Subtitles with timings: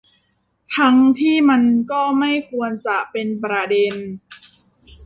[0.77, 3.93] ทั้งที่มันก็ไม่ควรจะเป็นประเด็น